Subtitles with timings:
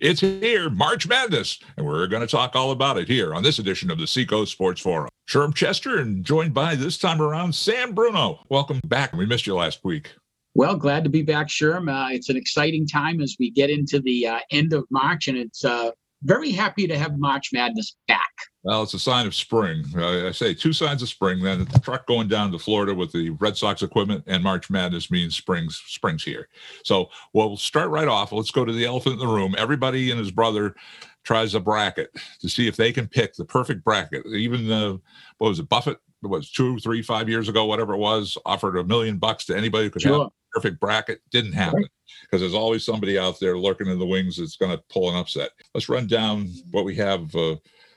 [0.00, 3.58] It's here, March Madness, and we're going to talk all about it here on this
[3.58, 5.08] edition of the Seacoast Sports Forum.
[5.26, 8.40] Sherm Chester, and joined by this time around Sam Bruno.
[8.50, 9.14] Welcome back.
[9.14, 10.12] We missed you last week.
[10.54, 11.90] Well, glad to be back, Sherm.
[11.90, 15.38] Uh, it's an exciting time as we get into the uh, end of March, and
[15.38, 18.25] it's uh, very happy to have March Madness back.
[18.66, 19.84] Well, it's a sign of spring.
[19.96, 21.40] I say two signs of spring.
[21.40, 25.08] Then the truck going down to Florida with the Red Sox equipment and March Madness
[25.08, 26.48] means spring's spring's here.
[26.82, 28.32] So we'll start right off.
[28.32, 29.54] Let's go to the elephant in the room.
[29.56, 30.74] Everybody and his brother
[31.22, 34.26] tries a bracket to see if they can pick the perfect bracket.
[34.26, 35.00] Even the
[35.38, 35.98] what was it, Buffett?
[36.24, 39.56] It was two, three, five years ago, whatever it was, offered a million bucks to
[39.56, 40.12] anybody who could sure.
[40.12, 41.20] have a perfect bracket.
[41.30, 41.86] Didn't happen
[42.22, 45.14] because there's always somebody out there lurking in the wings that's going to pull an
[45.14, 45.50] upset.
[45.72, 47.32] Let's run down what we have.
[47.32, 47.56] Uh,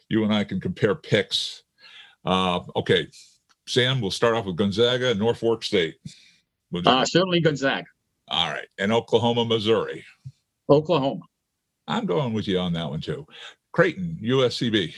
[0.09, 1.63] you and I can compare picks.
[2.25, 3.07] Uh, okay,
[3.67, 5.95] Sam, we'll start off with Gonzaga, Norfolk State.
[6.85, 7.85] Uh, certainly Gonzaga.
[8.27, 10.03] All right, and Oklahoma, Missouri.
[10.69, 11.21] Oklahoma.
[11.87, 13.25] I'm going with you on that one too.
[13.71, 14.93] Creighton, USCB.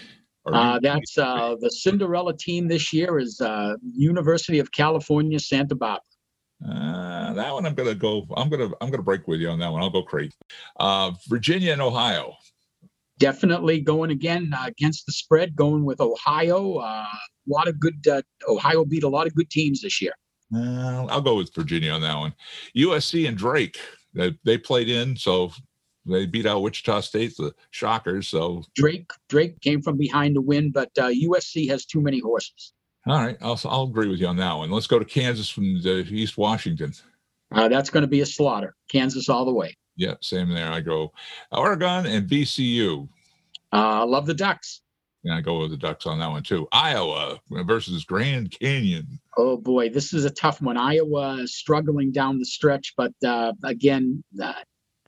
[0.45, 6.02] Uh, that's uh, the Cinderella team this year is uh, University of California, Santa Barbara.
[6.67, 8.25] Uh, that one I'm gonna go.
[8.36, 9.81] I'm gonna I'm gonna break with you on that one.
[9.81, 10.38] I'll go Creighton.
[10.80, 12.36] Uh, Virginia and Ohio
[13.22, 16.77] definitely going again uh, against the spread, going with Ohio.
[16.77, 18.05] Uh, a lot of good.
[18.05, 20.14] Uh, Ohio beat a lot of good teams this year.
[20.53, 22.33] I'll go with Virginia on that one.
[22.75, 23.80] USC and Drake.
[24.14, 25.52] They, they played in, so
[26.05, 28.27] they beat out Wichita State, the Shockers.
[28.27, 32.73] So Drake Drake came from behind to win, but USC uh, has too many horses.
[33.08, 34.69] All right, I'll, I'll agree with you on that one.
[34.69, 36.94] Let's go to Kansas from East Washington.
[37.53, 38.75] Uh, that's going to be a slaughter.
[38.89, 39.75] Kansas all the way.
[39.95, 40.72] Yeah, same there.
[40.72, 41.11] I go
[41.52, 43.08] Oregon and VCU.
[43.72, 44.81] I uh, love the Ducks.
[45.23, 46.67] Yeah, I go with the Ducks on that one too.
[46.72, 49.20] Iowa versus Grand Canyon.
[49.38, 50.78] Oh boy, this is a tough one.
[50.78, 54.53] Iowa is struggling down the stretch, but uh, again, uh,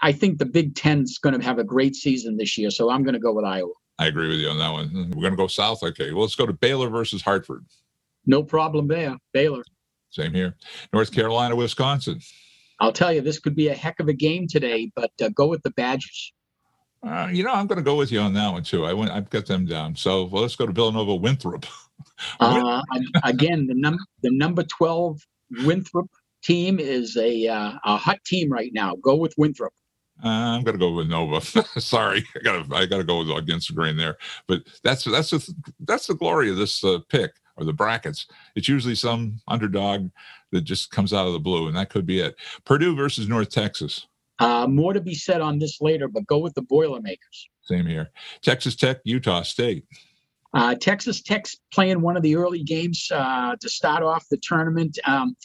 [0.01, 3.03] I think the Big Ten's going to have a great season this year, so I'm
[3.03, 3.71] going to go with Iowa.
[3.97, 5.11] I agree with you on that one.
[5.15, 5.81] We're going to go south.
[5.81, 7.65] Okay, well, let's go to Baylor versus Hartford.
[8.25, 9.63] No problem there, Baylor.
[10.09, 10.55] Same here.
[10.93, 12.19] North Carolina, Wisconsin.
[12.79, 15.47] I'll tell you, this could be a heck of a game today, but uh, go
[15.47, 16.33] with the Badgers.
[17.05, 18.85] Uh, you know, I'm going to go with you on that one too.
[18.85, 19.95] I went, I've got them down.
[19.95, 21.65] So well, let's go to Villanova Winthrop.
[22.39, 22.81] uh,
[23.23, 25.19] again, the number the number twelve
[25.65, 26.09] Winthrop
[26.43, 28.95] team is a uh, a hot team right now.
[28.95, 29.73] Go with Winthrop.
[30.23, 31.41] Uh, I'm gonna go with Nova.
[31.79, 34.17] Sorry, I gotta I gotta go against the grain there.
[34.47, 38.27] But that's that's the that's the glory of this uh, pick or the brackets.
[38.55, 40.09] It's usually some underdog
[40.53, 42.35] that just comes out of the blue, and that could be it.
[42.65, 44.07] Purdue versus North Texas.
[44.39, 47.49] Uh, more to be said on this later, but go with the Boilermakers.
[47.61, 48.09] Same here.
[48.41, 49.85] Texas Tech, Utah State.
[50.53, 54.97] Uh, Texas Tech's playing one of the early games uh, to start off the tournament.
[55.05, 55.35] Um,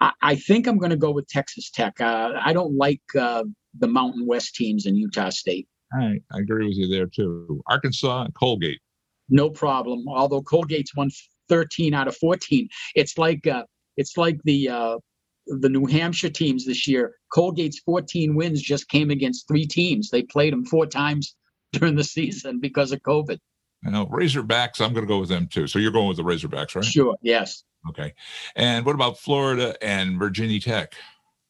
[0.00, 2.00] I, I, think I'm going to go with Texas Tech.
[2.00, 3.44] Uh, I don't like uh,
[3.78, 5.68] the Mountain West teams in Utah State.
[5.92, 7.62] I, I agree with you there too.
[7.68, 8.80] Arkansas and Colgate.
[9.28, 10.04] No problem.
[10.08, 11.10] Although Colgate's won
[11.48, 13.64] 13 out of 14, it's like uh,
[13.96, 14.98] it's like the uh,
[15.46, 17.14] the New Hampshire teams this year.
[17.32, 20.10] Colgate's 14 wins just came against three teams.
[20.10, 21.34] They played them four times
[21.72, 23.38] during the season because of COVID.
[23.84, 24.80] I know Razorbacks.
[24.80, 25.66] I'm going to go with them too.
[25.66, 26.84] So you're going with the Razorbacks, right?
[26.84, 27.16] Sure.
[27.22, 27.64] Yes.
[27.88, 28.14] Okay.
[28.54, 30.94] And what about Florida and Virginia Tech?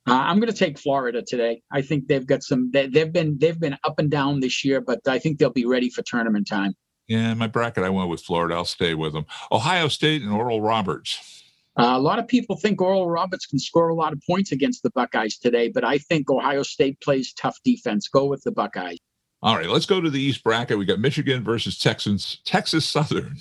[0.09, 1.63] Uh, I'm going to take Florida today.
[1.71, 2.71] I think they've got some.
[2.73, 5.67] They, have been they've been up and down this year, but I think they'll be
[5.67, 6.75] ready for tournament time.
[7.07, 8.55] Yeah, my bracket I went with Florida.
[8.55, 9.27] I'll stay with them.
[9.53, 11.42] Ohio State and Oral Roberts.
[11.79, 14.83] Uh, a lot of people think Oral Roberts can score a lot of points against
[14.83, 18.09] the Buckeyes today, but I think Ohio State plays tough defense.
[18.09, 18.99] Go with the Buckeyes.
[19.43, 20.79] All right, let's go to the East bracket.
[20.79, 23.39] We got Michigan versus Texans, Texas Southern.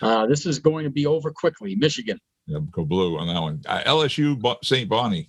[0.00, 1.74] Uh, this is going to be over quickly.
[1.74, 2.18] Michigan.
[2.46, 3.60] Yeah, go blue on that one.
[3.66, 4.88] Uh, LSU, St.
[4.88, 5.28] Bonnie.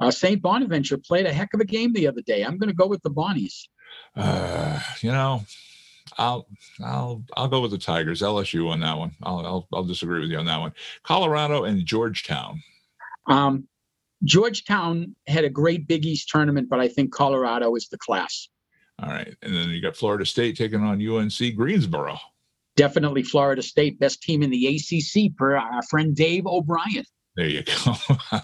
[0.00, 0.40] Uh, St.
[0.40, 2.42] Bonaventure played a heck of a game the other day.
[2.42, 3.68] I'm going to go with the Bonnies.
[4.14, 5.44] Uh, you know,
[6.18, 6.46] I'll
[6.84, 8.22] I'll I'll go with the Tigers.
[8.22, 9.12] LSU on that one.
[9.22, 10.72] I'll I'll, I'll disagree with you on that one.
[11.02, 12.62] Colorado and Georgetown.
[13.26, 13.66] Um,
[14.24, 18.48] Georgetown had a great Big East tournament, but I think Colorado is the class.
[19.02, 22.18] All right, and then you got Florida State taking on UNC Greensboro.
[22.76, 27.04] Definitely Florida State, best team in the ACC per our friend Dave O'Brien.
[27.36, 27.94] There you go.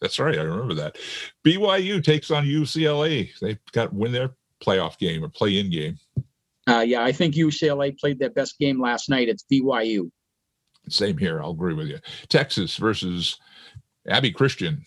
[0.00, 0.38] That's right.
[0.38, 0.96] I remember that.
[1.44, 3.30] BYU takes on UCLA.
[3.40, 4.30] They've got win their
[4.64, 5.98] playoff game or play-in game.
[6.68, 9.28] Uh, yeah, I think UCLA played their best game last night.
[9.28, 10.10] It's BYU.
[10.88, 11.40] Same here.
[11.40, 11.98] I'll agree with you.
[12.28, 13.38] Texas versus
[14.08, 14.84] Abbey Christian.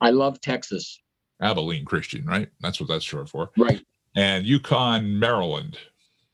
[0.00, 1.00] I love Texas.
[1.40, 2.48] Abilene Christian, right?
[2.60, 3.50] That's what that's short for.
[3.56, 3.82] Right.
[4.14, 5.78] And UConn, Maryland.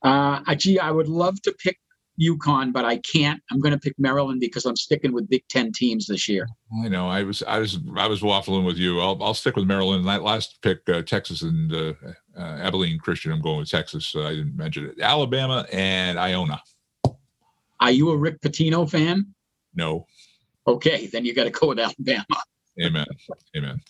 [0.03, 1.79] Uh, gee, I would love to pick
[2.21, 3.41] UConn, but I can't.
[3.51, 6.49] I'm going to pick Maryland because I'm sticking with Big Ten teams this year.
[6.83, 7.09] I know.
[7.09, 9.01] I was I was I was waffling with you.
[9.01, 10.07] I'll I'll stick with Maryland.
[10.07, 11.95] That last pick, uh, Texas and uh,
[12.37, 13.33] uh, Abilene Christian.
[13.33, 14.15] I'm going with Texas.
[14.17, 15.01] I didn't mention it.
[15.01, 16.61] Alabama and Iona.
[17.81, 19.35] Are you a Rick Pitino fan?
[19.75, 20.07] No.
[20.67, 22.27] Okay, then you got to go with Alabama.
[22.83, 23.07] Amen.
[23.57, 23.81] Amen.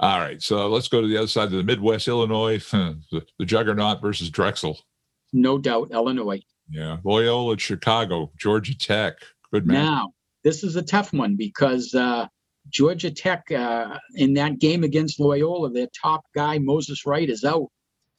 [0.00, 0.42] All right.
[0.42, 4.78] So let's go to the other side of the Midwest, Illinois, the juggernaut versus Drexel.
[5.32, 6.42] No doubt, Illinois.
[6.68, 6.98] Yeah.
[7.04, 9.18] Loyola, Chicago, Georgia Tech.
[9.52, 9.84] Good man.
[9.84, 12.26] Now, this is a tough one because uh,
[12.68, 17.68] Georgia Tech, uh, in that game against Loyola, their top guy, Moses Wright, is out.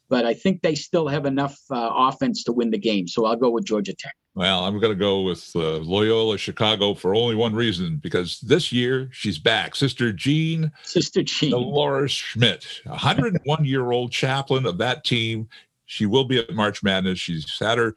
[0.10, 3.10] But I think they still have enough uh, offense to win the game.
[3.10, 4.16] So I'll go with Georgia Tech.
[4.36, 8.72] Well, I'm going to go with uh, Loyola Chicago for only one reason because this
[8.72, 9.76] year she's back.
[9.76, 15.50] Sister Jean, Sister Jean, Dolores Schmidt, 101 year old chaplain of that team.
[15.88, 17.18] She will be at March Madness.
[17.18, 17.96] She's had her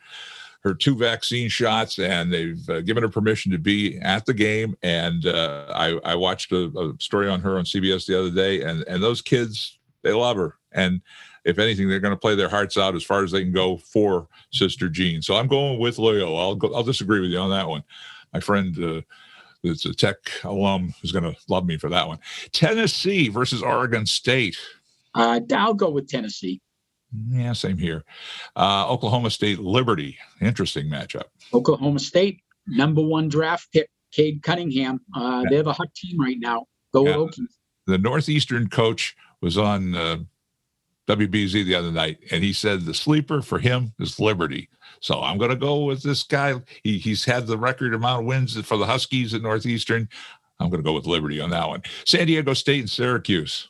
[0.61, 4.77] her two vaccine shots, and they've uh, given her permission to be at the game.
[4.83, 8.63] And uh, I, I watched a, a story on her on CBS the other day,
[8.63, 10.57] and and those kids they love her.
[10.73, 11.01] And
[11.45, 13.79] if anything, they're going to play their hearts out as far as they can go
[13.79, 15.23] for Sister Jean.
[15.23, 16.37] So I'm going with Leo.
[16.37, 17.83] I'll go, I'll disagree with you on that one.
[18.33, 19.01] My friend, uh,
[19.63, 22.19] that's a tech alum, is going to love me for that one.
[22.53, 24.57] Tennessee versus Oregon State.
[25.15, 26.61] Uh, I'll go with Tennessee.
[27.13, 28.05] Yeah, same here.
[28.57, 30.17] Uh, Oklahoma State Liberty.
[30.41, 31.25] Interesting matchup.
[31.53, 35.01] Oklahoma State, number one draft pick, Cade Cunningham.
[35.15, 35.51] Uh, yeah.
[35.51, 36.67] They're the hot team right now.
[36.93, 37.15] Go yeah.
[37.15, 37.55] Okies.
[37.87, 40.19] The Northeastern coach was on uh,
[41.09, 44.69] WBZ the other night, and he said the sleeper for him is Liberty.
[45.01, 46.55] So I'm going to go with this guy.
[46.85, 50.09] He, he's had the record amount of wins for the Huskies at Northeastern.
[50.61, 51.83] I'm going to go with Liberty on that one.
[52.05, 53.70] San Diego State and Syracuse.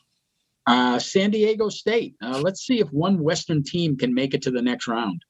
[0.67, 2.15] Uh, San Diego State.
[2.21, 5.23] Uh, let's see if one Western team can make it to the next round.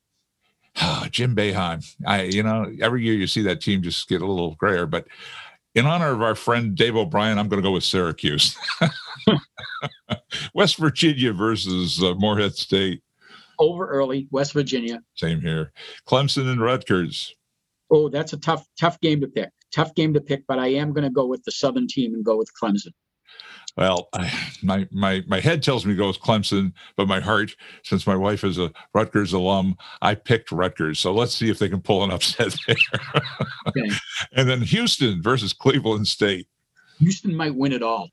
[1.10, 1.86] Jim Boeheim.
[2.06, 5.08] I, you know, every year you see that team just get a little grayer, but
[5.76, 8.58] in honor of our friend Dave O'Brien, I'm going to go with Syracuse.
[10.54, 13.02] West Virginia versus uh, Morehead State.
[13.60, 15.02] Over early, West Virginia.
[15.16, 15.72] Same here.
[16.08, 17.34] Clemson and Rutgers.
[17.90, 19.50] Oh, that's a tough, tough game to pick.
[19.74, 22.26] Tough game to pick, but I am going to go with the Southern team and
[22.26, 22.92] go with Clemson.
[23.78, 24.32] Well, I,
[24.64, 28.58] my my my head tells me goes Clemson, but my heart, since my wife is
[28.58, 31.00] a Rutgers alum, I picked Rutgers.
[31.00, 32.76] So let's see if they can pull an upset there.
[33.68, 33.90] okay.
[34.34, 36.48] And then Houston versus Cleveland State.
[37.00, 38.10] Houston might win it all.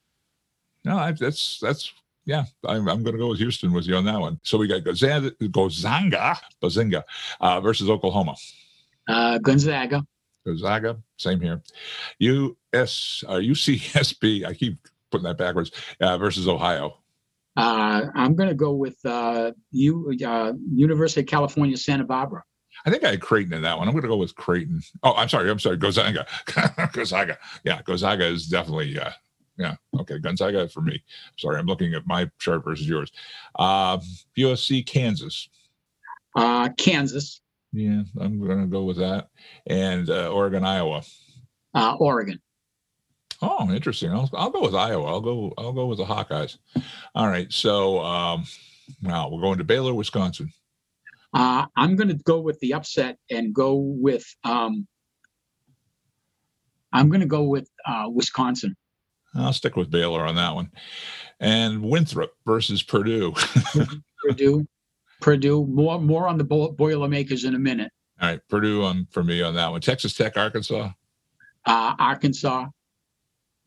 [0.85, 1.93] No, I, that's that's
[2.25, 2.45] yeah.
[2.65, 4.39] I'm, I'm going to go with Houston with you on that one.
[4.43, 7.03] So we got Gonzaga, Gonzaga, Bazinga
[7.41, 8.37] uh, versus Oklahoma.
[9.09, 10.05] Uh, Gonzaga.
[10.47, 11.63] Gonzaga, same here.
[12.21, 14.47] US, uh, UCSB.
[14.47, 14.79] I keep
[15.11, 15.71] putting that backwards,
[16.01, 16.99] uh, versus Ohio?
[17.57, 22.45] Uh, I'm going to go with uh, U, uh, University of California, Santa Barbara.
[22.87, 23.89] I think I had Creighton in that one.
[23.89, 24.81] I'm going to go with Creighton.
[25.03, 25.51] Oh, I'm sorry.
[25.51, 25.77] I'm sorry.
[25.77, 26.27] Gonzaga.
[26.93, 27.37] Gonzaga.
[27.65, 28.99] Yeah, Gonzaga is definitely.
[28.99, 29.11] Uh,
[29.59, 29.75] yeah.
[29.99, 30.19] Okay.
[30.19, 31.03] Gonzaga for me.
[31.37, 33.11] Sorry, I'm looking at my chart versus yours.
[33.59, 33.99] Uh,
[34.37, 35.49] USC, Kansas.
[36.37, 37.41] Uh, Kansas.
[37.73, 39.29] Yeah, I'm going to go with that.
[39.67, 41.03] And uh, Oregon, Iowa.
[41.75, 42.41] Uh, Oregon.
[43.41, 44.11] Oh, interesting.
[44.11, 45.07] I'll, I'll go with Iowa.
[45.07, 45.53] I'll go.
[45.57, 46.59] I'll go with the Hawkeyes.
[47.15, 47.53] All right.
[47.53, 48.45] So um,
[49.01, 50.53] now we're going to Baylor, Wisconsin.
[51.33, 54.25] Uh, I'm going to go with the upset and go with.
[54.45, 54.87] Um,
[56.93, 58.77] I'm going to go with uh, Wisconsin.
[59.35, 60.71] I'll stick with Baylor on that one.
[61.39, 63.35] And Winthrop versus Purdue.
[64.25, 64.67] Purdue,
[65.21, 65.67] Purdue.
[65.67, 67.93] More more on the Boilermakers in a minute.
[68.21, 69.81] All right, Purdue on for me on that one.
[69.81, 70.91] Texas Tech, Arkansas.
[71.65, 72.67] Uh, Arkansas.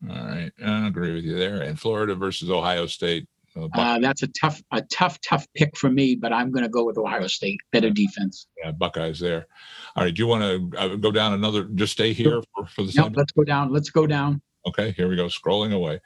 [0.08, 1.62] All right, I agree with you there.
[1.62, 3.28] And Florida versus Ohio State.
[3.54, 6.70] Uh, uh, that's a tough, a tough, tough pick for me, but I'm going to
[6.70, 7.58] go with Ohio State.
[7.70, 8.46] Better defense.
[8.62, 9.46] Yeah, Buckeyes there.
[9.94, 11.64] All right, do you want to uh, go down another?
[11.64, 12.92] Just stay here for, for the.
[12.96, 13.72] No, let's go down.
[13.72, 14.40] Let's go down.
[14.66, 15.26] Okay, here we go.
[15.26, 16.00] Scrolling away.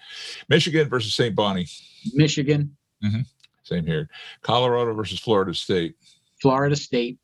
[0.49, 1.35] Michigan versus St.
[1.35, 1.69] Bonnie.
[2.15, 2.77] Michigan.
[3.05, 3.21] Mm-hmm.
[3.63, 4.09] Same here.
[4.43, 5.97] Colorado versus Florida State.
[6.41, 7.19] Florida State.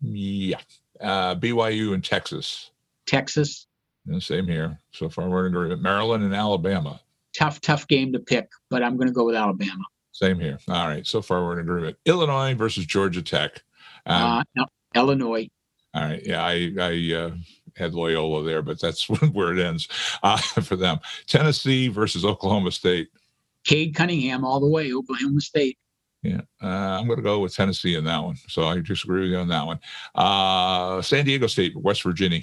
[0.00, 0.58] Yeah.
[1.00, 2.70] Uh, BYU and Texas.
[3.06, 3.66] Texas.
[4.08, 4.78] Yeah, same here.
[4.92, 5.82] So far, we're in agreement.
[5.82, 7.00] Maryland and Alabama.
[7.36, 9.84] Tough, tough game to pick, but I'm going to go with Alabama.
[10.12, 10.58] Same here.
[10.68, 11.06] All right.
[11.06, 11.96] So far, we're in agreement.
[12.06, 13.62] Illinois versus Georgia Tech.
[14.06, 15.48] Um, uh, no, Illinois.
[15.94, 16.22] All right.
[16.24, 17.30] Yeah, I, I uh,
[17.76, 19.88] had Loyola there, but that's where it ends
[20.22, 20.98] uh, for them.
[21.26, 23.08] Tennessee versus Oklahoma State.
[23.64, 25.78] Cade Cunningham all the way, Oklahoma State.
[26.22, 28.36] Yeah, uh, I'm going to go with Tennessee in that one.
[28.48, 29.78] So I disagree with you on that one.
[30.14, 32.40] Uh, San Diego State, West Virginia.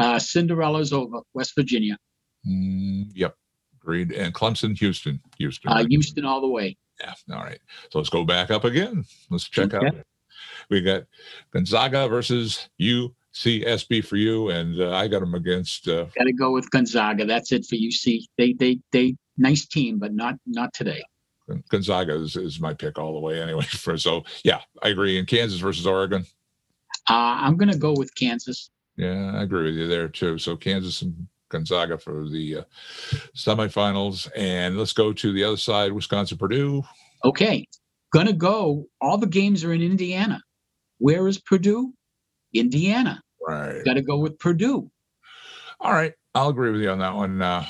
[0.00, 1.96] Uh, Cinderella's over, West Virginia.
[2.48, 3.36] Mm, yep,
[3.82, 4.12] agreed.
[4.12, 5.70] And Clemson, Houston, Houston.
[5.70, 6.76] Uh, Houston all the way.
[7.00, 7.14] Yeah.
[7.32, 7.58] All right.
[7.90, 9.04] So let's go back up again.
[9.30, 9.86] Let's check okay.
[9.86, 9.94] out.
[10.70, 11.04] We got
[11.52, 15.88] Gonzaga versus CSB for you, and uh, I got them against.
[15.88, 17.24] Uh, Got to go with Gonzaga.
[17.24, 18.24] That's it for UC.
[18.38, 21.02] They they they nice team, but not not today.
[21.68, 23.64] Gonzaga is, is my pick all the way anyway.
[23.70, 25.18] For so yeah, I agree.
[25.18, 26.24] In Kansas versus Oregon,
[27.08, 28.70] Uh, I'm gonna go with Kansas.
[29.00, 30.38] Yeah, I agree with you there too.
[30.38, 32.62] So Kansas and Gonzaga for the uh,
[33.34, 36.82] semifinals, and let's go to the other side, Wisconsin Purdue.
[37.24, 37.66] Okay,
[38.12, 38.86] gonna go.
[39.00, 40.42] All the games are in Indiana.
[40.98, 41.94] Where is Purdue?
[42.52, 43.22] Indiana.
[43.46, 43.82] Right.
[43.84, 44.90] Got to go with Purdue.
[45.80, 47.40] All right, I'll agree with you on that one.
[47.40, 47.64] Uh,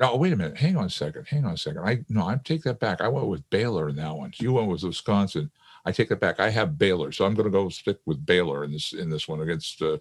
[0.00, 0.56] no, wait a minute.
[0.56, 1.26] Hang on a second.
[1.28, 1.82] Hang on a second.
[1.82, 3.02] I no, I take that back.
[3.02, 4.32] I went with Baylor in that one.
[4.38, 5.50] You went with Wisconsin.
[5.84, 6.40] I take that back.
[6.40, 9.28] I have Baylor, so I'm going to go stick with Baylor in this in this
[9.28, 9.98] one against uh,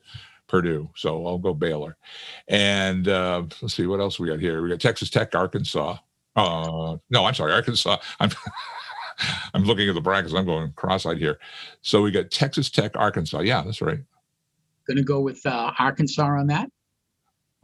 [0.51, 0.89] Purdue.
[0.98, 1.96] So I'll go Baylor.
[2.50, 4.62] And uh, let's see what else we got here.
[4.62, 5.98] We got Texas Tech, Arkansas.
[6.36, 7.98] Uh, no, I'm sorry, Arkansas.
[8.20, 8.29] I'm
[9.53, 10.34] I'm looking at the brackets.
[10.34, 11.39] I'm going cross-eyed here.
[11.81, 13.39] So we got Texas Tech, Arkansas.
[13.39, 14.00] Yeah, that's right.
[14.88, 16.70] Gonna go with uh, Arkansas on that.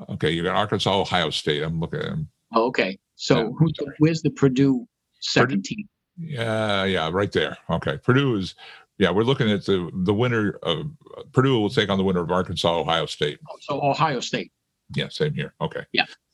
[0.09, 1.63] Okay, you got Arkansas, Ohio State.
[1.63, 2.29] I'm looking at them.
[2.53, 2.97] Oh, okay.
[3.15, 4.87] So Yeah, who's the, where's the Purdue
[5.19, 5.89] second team?
[6.17, 7.57] Yeah, yeah, right there.
[7.69, 8.55] Okay, Purdue is.
[8.97, 10.89] Yeah, we're looking at the the winner of
[11.33, 13.39] Purdue will take on the winner of Arkansas, Ohio State.
[13.49, 14.51] Oh, So Ohio State.
[14.95, 15.53] Yeah, same here.
[15.59, 15.83] Okay.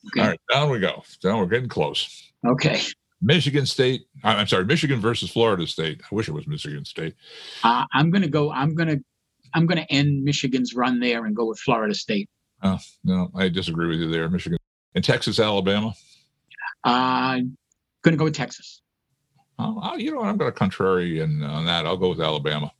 [0.08, 0.22] Okay.
[0.22, 1.04] All right, down we go.
[1.22, 2.32] Down we're getting close.
[2.46, 2.82] Okay.
[3.22, 4.02] Michigan State.
[4.24, 6.02] I'm sorry, Michigan versus Florida State.
[6.12, 7.16] I wish it was Michigan State.
[7.64, 8.52] Uh, I'm gonna go.
[8.52, 8.98] I'm gonna.
[9.54, 12.30] I'm gonna end Michigan's run there and go with Florida State.
[13.04, 14.30] No, I disagree with you there.
[14.30, 14.58] Michigan
[14.94, 15.94] and Texas, Alabama.
[16.84, 17.40] Uh,
[18.04, 18.82] gonna go with Texas.
[19.60, 20.28] Oh, oh, you know what?
[20.30, 21.86] I'm going to contrary in, on that.
[21.86, 22.72] I'll go with Alabama.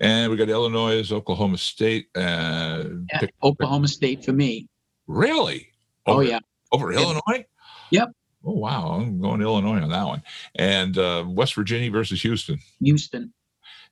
[0.00, 2.06] And we got Illinois, Oklahoma State.
[2.14, 4.68] Uh, Yeah, pick- Oklahoma State for me.
[5.06, 5.68] really?
[6.06, 6.40] Oh yeah.
[6.72, 7.00] over Yeah.
[7.00, 7.44] Illinois?
[7.90, 8.08] Yep.
[8.44, 10.22] Oh wow, I'm going to Illinois on that one.
[10.56, 12.58] And uh, West Virginia versus Houston.
[12.80, 13.32] Houston.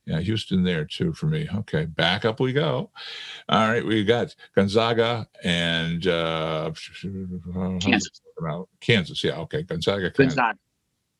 [0.05, 1.47] Yeah, Houston there too for me.
[1.53, 2.89] Okay, back up we go.
[3.47, 6.71] All right, we got Gonzaga and uh,
[7.79, 8.21] Kansas.
[8.81, 9.23] Kansas.
[9.23, 10.35] Yeah, okay, Gonzaga, Kansas.
[10.35, 10.57] Gonzaga.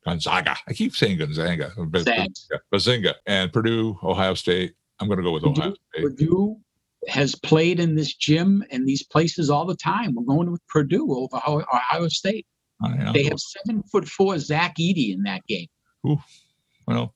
[0.05, 0.57] Gonzaga.
[0.67, 4.73] I keep saying Gonzaga, Bazinga and Purdue, Ohio State.
[4.99, 6.01] I'm going to go with Purdue- Ohio State.
[6.03, 6.57] Purdue
[7.07, 10.13] has played in this gym and these places all the time.
[10.15, 12.45] We're going with Purdue over Ohio State.
[12.83, 15.67] All right, I'll They have seven foot four Zach Edey in that game.
[16.03, 16.23] Well,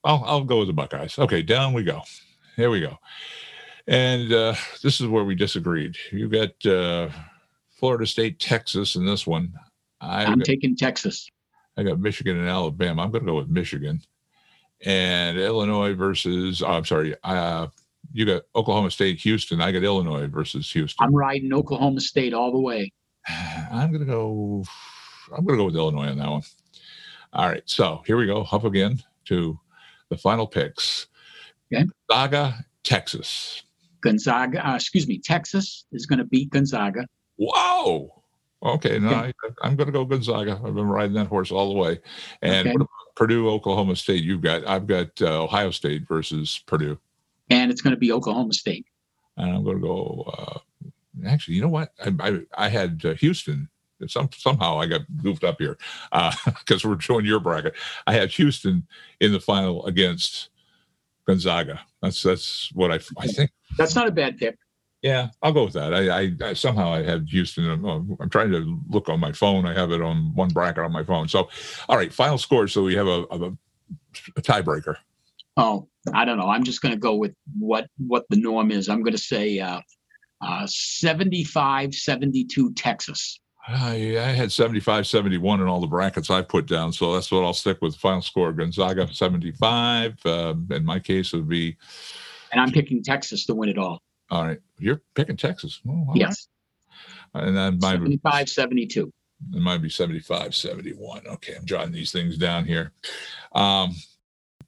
[0.03, 1.17] I'll, I'll go with the Buckeyes.
[1.17, 2.01] Okay, down we go.
[2.55, 2.97] Here we go.
[3.87, 5.95] And uh, this is where we disagreed.
[6.11, 7.09] You got uh,
[7.77, 9.53] Florida State, Texas in this one.
[10.01, 11.29] I I'm got, taking Texas.
[11.77, 13.03] I got Michigan and Alabama.
[13.03, 14.01] I'm going to go with Michigan.
[14.85, 17.67] And Illinois versus, oh, I'm sorry, uh,
[18.13, 19.61] you got Oklahoma State, Houston.
[19.61, 21.05] I got Illinois versus Houston.
[21.05, 22.91] I'm riding Oklahoma State all the way.
[23.71, 24.63] I'm gonna go.
[25.35, 26.43] I'm gonna go with Illinois on that one.
[27.33, 28.45] All right, so here we go.
[28.51, 29.59] Up again to
[30.09, 31.07] the final picks.
[31.73, 31.85] Okay.
[32.07, 33.63] Gonzaga, Texas.
[34.01, 37.07] Gonzaga, uh, excuse me, Texas is going to beat Gonzaga.
[37.37, 38.14] Whoa.
[38.63, 40.53] Okay, no, I, I'm gonna go Gonzaga.
[40.65, 41.99] I've been riding that horse all the way.
[42.41, 42.85] And Okay.
[43.15, 44.23] Purdue, Oklahoma State?
[44.23, 44.67] You've got.
[44.67, 46.97] I've got uh, Ohio State versus Purdue,
[47.49, 48.85] And it's going to be Oklahoma State.
[49.37, 50.23] and I'm gonna go.
[50.37, 50.89] Uh,
[51.27, 51.91] actually, you know what?
[52.03, 53.69] I I, I had uh, Houston.
[54.07, 55.77] Some somehow I got goofed up here
[56.59, 57.75] because we're showing your bracket.
[58.05, 58.85] I had Houston
[59.21, 60.49] in the final against
[61.25, 61.79] Gonzaga.
[62.01, 63.51] That's that's what I I think.
[63.77, 64.57] That's not a bad pick.
[65.01, 65.93] Yeah, I'll go with that.
[65.93, 67.69] I, I, I somehow I had Houston.
[67.69, 69.65] I'm, I'm trying to look on my phone.
[69.65, 71.27] I have it on one bracket on my phone.
[71.27, 71.49] So,
[71.87, 72.67] all right, final score.
[72.67, 73.51] So we have a, a,
[74.35, 74.95] a tiebreaker.
[75.57, 76.47] Oh, I don't know.
[76.47, 78.89] I'm just going to go with what what the norm is.
[78.89, 79.81] I'm going to say uh,
[80.41, 83.39] uh, 75 72 Texas.
[83.67, 86.93] I, I had 75, 71 in all the brackets I put down.
[86.93, 87.95] So that's what I'll stick with.
[87.95, 90.23] Final score Gonzaga 75.
[90.25, 91.75] Um, in my case, it would be,
[92.51, 94.03] And I'm picking Texas to win it all.
[94.29, 95.81] All right, you're picking Texas.
[95.87, 96.17] Oh, all right.
[96.17, 96.47] Yes.
[97.33, 99.11] And then would 75 72.
[99.53, 101.27] It might be 75, 71.
[101.27, 102.93] Okay, I'm jotting these things down here.
[103.53, 103.93] Um,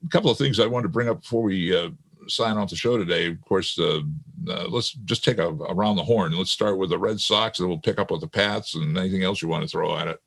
[0.04, 1.90] a couple of things I wanted to bring up before we uh,
[2.28, 3.28] sign off the show today.
[3.28, 4.00] Of course, uh,
[4.48, 6.36] uh, let's just take a around the horn.
[6.36, 9.24] Let's start with the Red Sox, and we'll pick up with the Pats and anything
[9.24, 10.20] else you want to throw at it.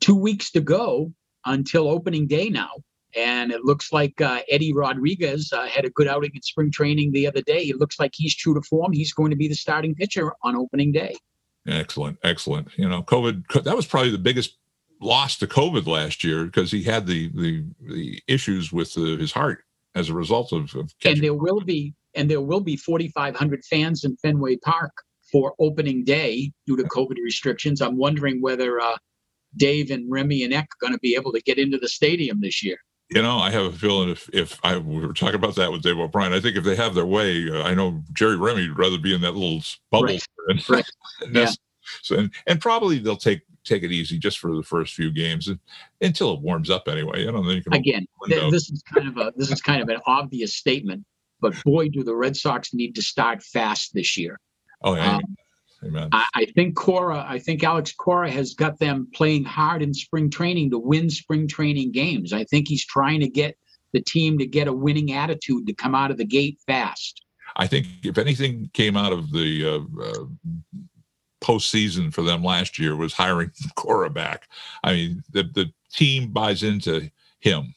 [0.00, 1.12] Two weeks to go
[1.46, 2.70] until opening day now.
[3.16, 7.12] And it looks like uh, Eddie Rodriguez uh, had a good outing in spring training
[7.12, 7.62] the other day.
[7.62, 8.92] It looks like he's true to form.
[8.92, 11.16] He's going to be the starting pitcher on opening day.
[11.66, 12.68] Excellent, excellent.
[12.76, 14.56] You know, COVID that was probably the biggest
[15.00, 19.32] loss to COVID last year because he had the the the issues with uh, his
[19.32, 23.64] heart as a result of, of and there will be and there will be 4500
[23.64, 24.92] fans in fenway park
[25.30, 28.96] for opening day due to covid restrictions i'm wondering whether uh,
[29.56, 32.40] dave and remy and eck are going to be able to get into the stadium
[32.40, 32.78] this year
[33.10, 35.82] You know, I have a feeling if if I we were talking about that with
[35.82, 38.78] Dave O'Brien, I think if they have their way, uh, I know Jerry Remy would
[38.78, 40.06] rather be in that little bubble.
[40.06, 40.22] Right.
[40.48, 40.86] And, Right.
[41.22, 41.50] and Yeah.
[42.02, 45.48] So and, and probably they'll take take it easy just for the first few games
[45.48, 45.58] and,
[46.00, 47.20] until it warms up anyway.
[47.24, 49.82] You know, then you can Again, th- this is kind of a this is kind
[49.82, 51.04] of an obvious statement,
[51.40, 54.40] but boy, do the Red Sox need to start fast this year.
[54.82, 55.22] oh, yeah, um,
[55.84, 56.08] amen.
[56.12, 60.30] I, I think Cora, I think Alex Cora has got them playing hard in spring
[60.30, 62.32] training to win spring training games.
[62.32, 63.56] I think he's trying to get
[63.92, 67.22] the team to get a winning attitude to come out of the gate fast.
[67.56, 70.24] I think if anything came out of the uh, uh,
[71.40, 74.48] postseason for them last year was hiring Cora back.
[74.82, 77.10] I mean, the the team buys into
[77.40, 77.74] him,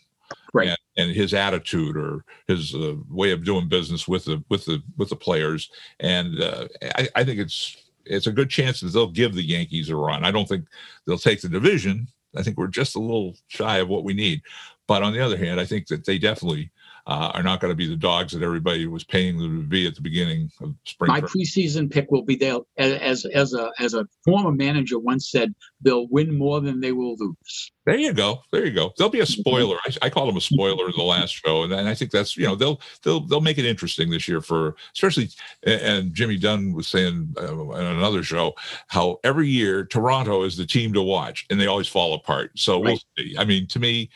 [0.53, 0.69] Right.
[0.69, 4.81] And, and his attitude or his uh, way of doing business with the with the
[4.97, 7.77] with the players, and uh, I, I think it's
[8.09, 10.23] it's a good chance that they'll give the Yankees a run.
[10.23, 10.65] I don't think
[11.05, 12.07] they'll take the division.
[12.35, 14.41] I think we're just a little shy of what we need.
[14.87, 16.71] But on the other hand, I think that they definitely
[17.07, 19.87] uh, are not going to be the dogs that everybody was paying them to be
[19.87, 21.07] at the beginning of spring.
[21.07, 25.55] My preseason pick will be there as as a as a former manager once said,
[25.81, 27.71] they'll win more than they will lose.
[27.85, 28.41] There you go.
[28.51, 28.91] There you go.
[28.97, 29.77] There'll be a spoiler.
[29.85, 32.35] I, I called them a spoiler in the last show, and, and I think that's
[32.35, 35.29] you know they'll they'll they'll make it interesting this year for especially.
[35.63, 38.53] And, Jimmy Dunn was saying uh, on another show
[38.87, 42.51] how every year Toronto is the team to watch, and they always fall apart.
[42.55, 43.35] So we'll see.
[43.37, 44.09] I mean, to me.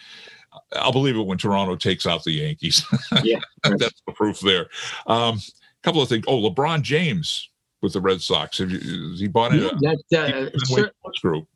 [0.73, 2.85] I'll believe it when Toronto takes out the Yankees.
[3.23, 4.67] Yeah, that's the proof there.
[5.07, 5.39] Um,
[5.83, 6.25] couple of things.
[6.27, 7.49] Oh, LeBron James
[7.81, 8.57] with the Red Sox.
[8.59, 9.61] Have you, has he bought in?
[9.81, 10.91] Yeah, that, uh, cer-
[11.21, 11.47] group.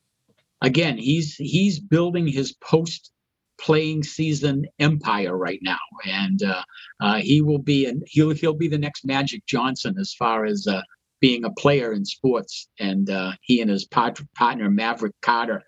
[0.62, 3.12] again, he's he's building his post
[3.60, 6.62] playing season empire right now, and uh,
[7.00, 10.68] uh, he will be and he'll he'll be the next Magic Johnson as far as
[10.68, 10.82] uh,
[11.22, 12.68] being a player in sports.
[12.80, 15.64] And uh, he and his part- partner Maverick Carter.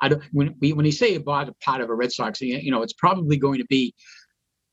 [0.00, 2.40] I don't when we when he say he bought a part of a Red Sox,
[2.40, 3.94] you you know, it's probably going to be.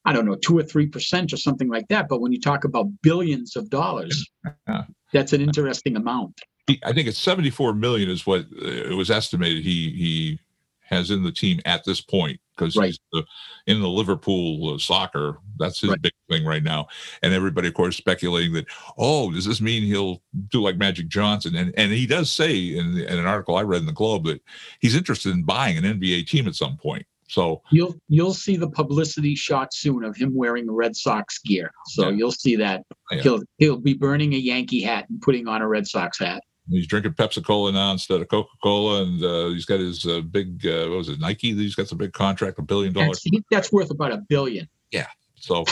[0.08, 2.08] I don't know, two or three percent or something like that.
[2.08, 4.30] But when you talk about billions of dollars,
[4.68, 4.84] Yeah.
[5.12, 6.40] that's an interesting amount.
[6.84, 10.40] I think it's 74 million is what uh, it was estimated he he
[10.88, 12.88] has in the team at this point because Right.
[12.88, 13.24] he's the,
[13.68, 15.40] in the Liverpool uh, soccer.
[15.58, 16.02] That's his Right.
[16.02, 16.88] big thing right now.
[17.22, 18.66] And everybody, of course, speculating that,
[18.98, 21.56] oh, does this mean he'll do like Magic Johnson?
[21.56, 24.42] And and he does say in, in an article I read in the Globe that
[24.80, 27.06] he's interested in buying an NBA team at some point.
[27.28, 31.72] So You'll you'll see the publicity shot soon of him wearing Red Sox gear.
[31.88, 32.16] So Yeah.
[32.18, 32.84] you'll see that.
[33.12, 33.22] Yeah.
[33.24, 36.44] He'll he'll be burning a Yankee hat and putting on a Red Sox hat.
[36.70, 40.22] He's drinking Pepsi Cola now instead of Coca Cola, and uh, he's got his uh,
[40.22, 41.54] big uh, what was it Nike?
[41.54, 43.22] He's got some big contract, a billion dollars.
[43.24, 44.68] That's, that's worth about a billion.
[44.92, 45.66] Yeah, So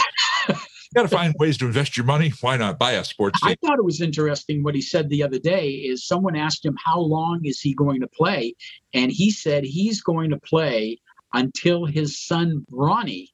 [0.49, 0.55] you
[0.95, 2.33] got to find ways to invest your money.
[2.41, 3.51] Why not buy a sports team?
[3.51, 6.77] I thought it was interesting what he said the other day is someone asked him
[6.83, 8.55] how long is he going to play,
[8.93, 10.99] and he said he's going to play
[11.33, 13.29] until his son Bronny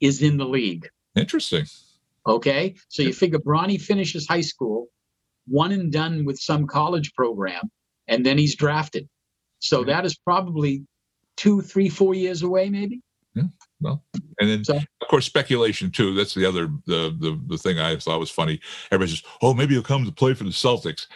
[0.00, 0.88] is in the league.
[1.14, 1.66] Interesting.
[2.26, 2.74] Okay.
[2.88, 4.88] So you figure Bronny finishes high school,
[5.46, 7.70] one and done with some college program,
[8.08, 9.08] and then he's drafted.
[9.60, 9.86] So Mhm.
[9.86, 10.84] that is probably
[11.36, 13.00] two, three, four years away, maybe.
[13.80, 14.02] Well,
[14.40, 16.14] and then So- of course speculation too.
[16.14, 18.58] That's the other the the the thing I thought was funny.
[18.90, 21.06] Everybody says, "Oh, maybe he'll come to play for the Celtics."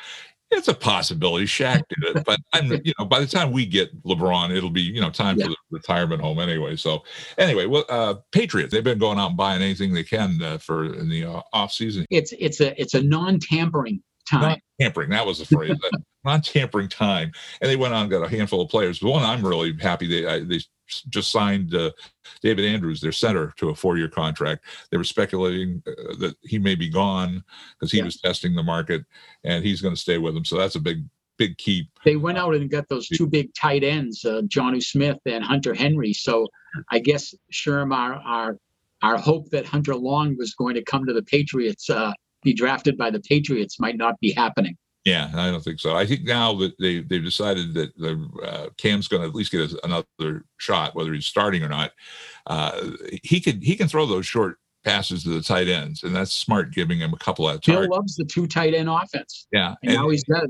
[0.51, 1.47] It's a possibility.
[1.47, 4.83] Shaq did it, but I'm you know by the time we get LeBron, it'll be
[4.83, 5.45] you know time Yeah.
[5.47, 6.77] for the retirement home anyway.
[6.77, 7.03] So
[7.39, 10.93] anyway, well, uh, Patriots they've been going out and buying anything they can uh, for
[10.93, 12.05] in the uh, off season.
[12.11, 14.61] It's it's a it's a non-tampering time.
[14.81, 15.77] Tampering that was the phrase.
[16.25, 19.01] non tampering time, and they went on and got a handful of players.
[19.01, 20.61] The one I'm really happy they I, they
[21.09, 21.91] just signed uh,
[22.43, 24.65] David Andrews, their center, to a four year contract.
[24.91, 27.45] They were speculating uh, that he may be gone
[27.79, 28.05] because he Yeah.
[28.05, 29.05] was testing the market,
[29.45, 30.45] and he's going to stay with them.
[30.45, 31.05] So that's a big
[31.39, 31.89] big keep.
[32.05, 35.73] They went out and got those two big tight ends, uh, Jonnu Smith and Hunter
[35.75, 36.13] Henry.
[36.13, 36.47] So
[36.91, 38.57] I guess Sherm, our our
[39.03, 42.97] our hope that Hunter Long was going to come to the Patriots, uh, be drafted
[42.97, 44.77] by the Patriots, might not be happening.
[45.05, 45.97] Yeah, I don't think so.
[45.97, 49.51] I think now that they they've decided that the uh, Cam's going to at least
[49.51, 51.93] get another shot, whether he's starting or not.
[52.47, 52.91] Uh,
[53.23, 56.73] he can he can throw those short passes to the tight ends, and that's smart,
[56.73, 60.09] giving him a couple of Bill loves the two tight end offense, Yeah, and, now
[60.11, 60.45] he's got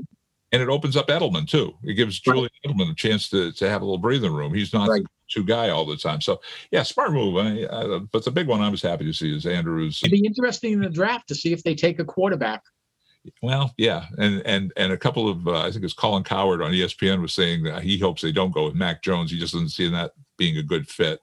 [0.51, 1.73] and it opens up Edelman too.
[1.83, 2.33] It gives Right.
[2.35, 4.53] Julian Edelman a chance to to have a little breathing room.
[4.53, 5.03] He's not Right.
[5.03, 6.21] the two guy all the time.
[6.21, 7.37] So yeah, smart move.
[7.37, 10.01] I, I, but the big one I was happy to see is Andrews.
[10.03, 12.61] It'd be interesting in the draft to see if they take a quarterback.
[13.43, 16.71] Well, yeah, and and and a couple of uh, I think it's Colin Cowherd on
[16.71, 19.29] ESPN was saying that he hopes they don't go with Mac Jones.
[19.31, 21.21] He just doesn't see that being a good fit.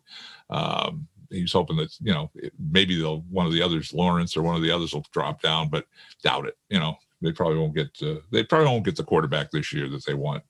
[0.48, 2.30] Um, he's hoping that you know
[2.70, 5.70] maybe they'll one of the others, Lawrence or one of the others, will drop down,
[5.70, 5.86] but
[6.22, 6.56] doubt it.
[6.70, 9.88] You know, they probably won't get uh, they probably won't get the quarterback this year
[9.88, 10.42] that they want.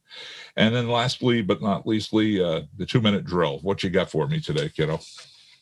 [0.57, 3.59] And then lastly, but not leastly, uh, the two minute drill.
[3.61, 5.01] What you got for me today, kiddo?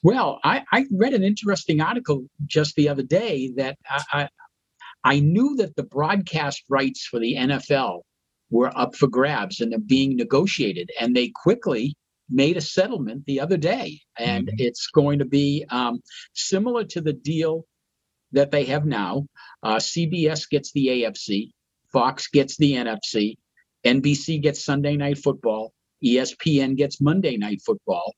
[0.03, 4.29] Well, I, I read an interesting article just the other day that I, I,
[5.05, 8.03] I knew that the broadcast rights for the NFL
[8.51, 11.95] were up for grabs and they're being negotiated, and they quickly
[12.29, 14.57] made a settlement the other day, and mm-hmm.
[14.59, 16.01] it's going to be um,
[16.35, 17.65] similar to the deal
[18.37, 19.27] that they have now.
[19.63, 21.51] Uh, CBS gets the AFC,
[21.93, 23.37] Fox gets the NFC,
[23.85, 25.73] NBC gets Sunday Night Football,
[26.05, 28.15] ESPN gets Monday Night Football.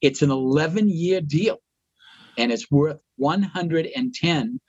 [0.00, 1.58] It's an 11 year deal
[2.36, 4.60] and it's worth 110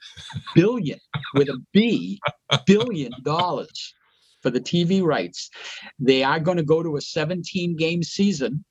[0.54, 0.98] billion
[1.34, 2.20] with a B
[2.66, 3.94] billion dollars
[4.42, 5.50] for the TV rights.
[5.98, 8.64] They are going to go to a 17 game season.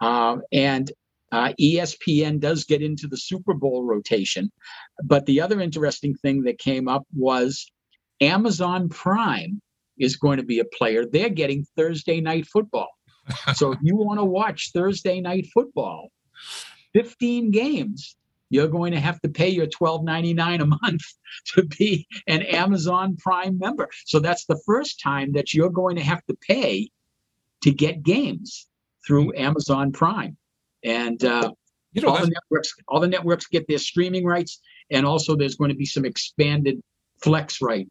[0.00, 0.92] Uh, and
[1.32, 4.50] uh, ESPN does get into the Super Bowl rotation.
[5.04, 7.70] But the other interesting thing that came up was
[8.20, 9.60] Amazon Prime
[9.98, 11.04] is going to be a player.
[11.04, 12.88] They're getting Thursday night football.
[13.54, 16.10] so if you want to watch Thursday night football,
[16.94, 18.16] 15 games,
[18.50, 21.02] you're going to have to pay your $12.99 a month
[21.54, 23.88] to be an Amazon Prime member.
[24.06, 26.90] So that's the first time that you're going to have to pay
[27.62, 28.66] to get games
[29.06, 30.36] through Amazon Prime.
[30.84, 31.52] And uh,
[31.92, 34.60] you know, all the networks, all the networks get their streaming rights,
[34.90, 36.80] and also there's going to be some expanded
[37.22, 37.88] flex right,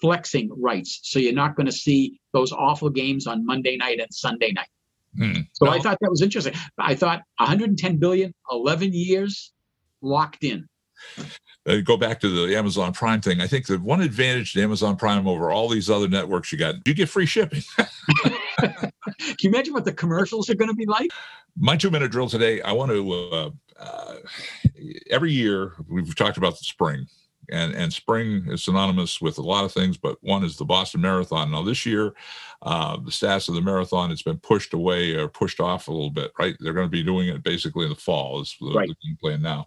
[0.00, 1.00] flexing rights.
[1.02, 4.68] So you're not going to see those awful games on Monday night and Sunday night.
[5.16, 5.40] Hmm.
[5.52, 5.68] So.
[5.68, 6.54] I thought that was interesting.
[6.78, 9.52] I thought 110 billion, 11 years,
[10.00, 10.68] locked in.
[11.66, 13.40] Uh, go back to the Amazon Prime thing.
[13.40, 16.74] I think the one advantage to Amazon Prime over all these other networks you got,
[16.86, 17.62] you get free shipping.
[19.18, 21.10] Can you imagine what the commercials are going to be like?
[21.58, 24.14] My two minute drill today, I want to, uh, uh,
[25.10, 27.06] every year we've talked about the spring
[27.50, 31.00] and and spring is synonymous with a lot of things, but one is the Boston
[31.00, 31.50] Marathon.
[31.50, 32.14] Now this year,
[32.62, 36.10] uh, the status of the marathon has been pushed away or pushed off a little
[36.10, 36.32] bit.
[36.38, 38.40] Right, they're going to be doing it basically in the fall.
[38.40, 38.88] Is the, right.
[38.88, 39.66] the plan now,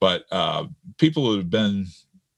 [0.00, 0.66] but uh,
[0.98, 1.86] people who have been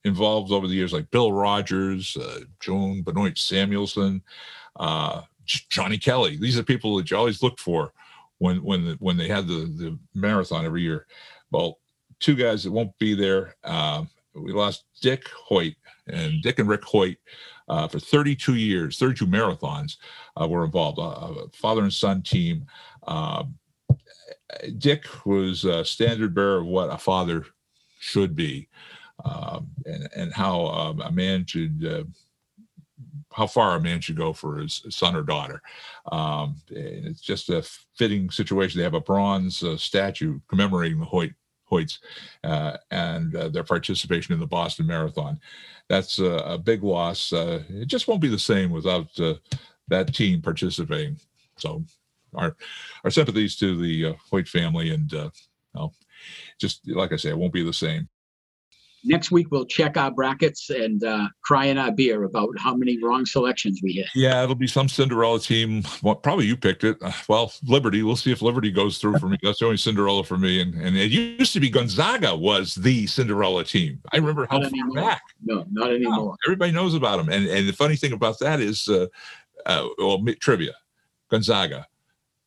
[0.03, 4.21] involved over the years, like Bill Rodgers, uh, Joan Benoit Samuelson,
[4.77, 6.37] uh, Johnny Kelley.
[6.37, 7.93] These are people that you always look for
[8.39, 11.07] when when the, when they had the the marathon every year.
[11.51, 11.79] Well,
[12.19, 13.55] two guys that won't be there.
[13.63, 15.75] Uh, we lost Dick Hoyt
[16.07, 17.17] and Dick and Rick Hoyt
[17.67, 19.97] uh, for 32 years, 32 marathons
[20.39, 22.65] uh, were involved, uh, a father and son team.
[23.07, 23.55] Um,
[24.77, 27.45] Dick was a standard bearer of what a father
[27.99, 28.69] should be
[29.25, 32.03] um, and, and how um, a man should uh,
[33.37, 35.61] how far a man should go for his son or daughter.
[36.11, 37.61] Um, it's just a
[37.95, 38.79] fitting situation.
[38.79, 41.33] They have a bronze uh, statue commemorating the Hoyt
[41.71, 41.99] Hoyts
[42.43, 45.39] uh, and uh, their participation in the Boston Marathon.
[45.87, 47.31] That's a, big loss.
[47.31, 49.35] Uh, it just won't be the same without uh,
[49.87, 51.19] that team participating.
[51.57, 51.85] So,
[52.33, 52.55] our
[53.03, 55.11] our sympathies to the uh, Hoyt family, and
[55.73, 55.93] well,
[56.59, 58.09] just like I say, it won't be the same
[59.03, 63.01] next week we'll check our brackets and uh, cry in our beer about how many
[63.01, 64.07] wrong selections we hit.
[64.15, 65.83] Yeah, it'll be some Cinderella team.
[66.03, 66.97] Well, probably you picked it.
[67.01, 68.03] Uh, well, Liberty.
[68.03, 69.37] We'll see if Liberty goes through for me.
[69.43, 70.61] That's the only Cinderella for me.
[70.61, 74.01] And and it used to be Gonzaga was the Cinderella team.
[74.11, 75.21] I remember how far back.
[75.43, 76.15] No, not anymore.
[76.15, 77.29] No, everybody knows about them.
[77.29, 79.07] And and the funny thing about that is, uh,
[79.65, 80.73] uh, well, trivia.
[81.29, 81.87] Gonzaga,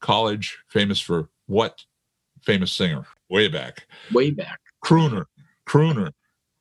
[0.01, 1.85] college famous for what?
[2.43, 3.87] Famous singer way back.
[4.13, 4.61] Way back.
[4.85, 5.27] Crooner.
[5.67, 6.13] Crooner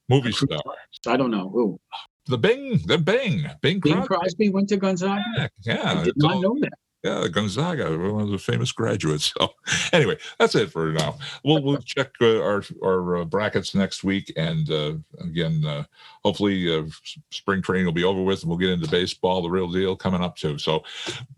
[0.10, 0.60] movie star.
[1.08, 1.80] I don't know who.
[2.26, 4.08] The Bing, the Bing, Bing, Bing Crosby.
[4.08, 5.24] Crosby went to Gonzaga.
[5.36, 6.74] Yeah, yeah I did not all, know that.
[7.04, 9.34] Yeah, Gonzaga, one of the famous graduates.
[9.40, 9.54] So,
[9.94, 11.18] anyway, that's it for now.
[11.46, 15.86] We'll we'll check uh, our our uh, brackets next week, and uh, again, uh,
[16.24, 16.84] hopefully, uh,
[17.32, 20.22] spring training will be over with, and we'll get into baseball, the real deal, coming
[20.22, 20.58] up too.
[20.58, 20.84] So,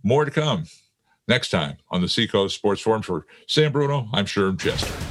[0.04, 0.64] more to come
[1.28, 3.04] next time on the Seacoast Sports Forum.
[3.04, 5.11] For Sam Bruno, I'm Sherm Chester.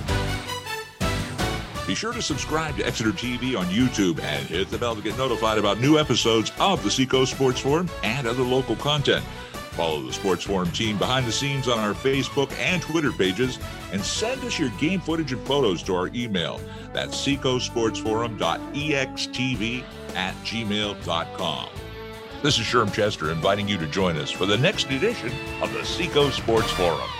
[1.90, 5.18] Be sure to subscribe to Exeter TV on YouTube and hit the bell to get
[5.18, 9.24] notified about new episodes of the Seacoast Sports Forum and other local content.
[9.72, 13.58] Follow the Sports Forum team behind the scenes on our Facebook and Twitter pages
[13.90, 16.60] and send us your game footage and photos to our email.
[16.92, 21.68] That's seacoastsportsforum.extv at gmail.com.
[22.40, 25.84] This is Sherm Chester inviting you to join us for the next edition of the
[25.84, 27.10] Seacoast Sports Forum.